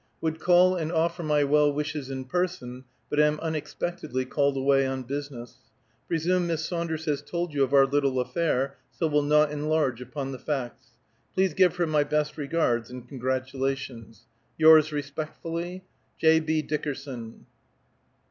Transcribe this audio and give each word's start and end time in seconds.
Would 0.19 0.39
call 0.39 0.75
and 0.77 0.91
offer 0.91 1.21
my 1.21 1.43
well 1.43 1.71
wishes 1.71 2.09
in 2.09 2.25
person, 2.25 2.85
but 3.07 3.19
am 3.19 3.39
unexpectedly 3.39 4.25
called 4.25 4.57
away 4.57 4.83
on 4.87 5.03
business. 5.03 5.59
Presume 6.07 6.47
Miss 6.47 6.65
Saunders 6.65 7.05
has 7.05 7.21
told 7.21 7.53
you 7.53 7.61
of 7.63 7.71
our 7.71 7.85
little 7.85 8.19
affair, 8.19 8.77
so 8.89 9.05
will 9.05 9.21
not 9.21 9.51
enlarge 9.51 10.01
upon 10.01 10.31
the 10.31 10.39
facts. 10.39 10.93
Please 11.35 11.53
give 11.53 11.75
her 11.75 11.85
my 11.85 12.03
best 12.03 12.35
regards 12.35 12.89
and 12.89 13.07
congratulations. 13.07 14.25
"Yours 14.57 14.91
respect'ly, 14.91 15.83
"J. 16.17 16.39
B. 16.39 16.63
DICKERSON." 16.63 17.45